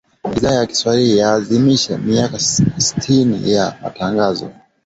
[0.37, 2.39] Idhaa ya Kiswahili yaadhimisha miaka
[2.79, 4.51] sitini ya Matangazo.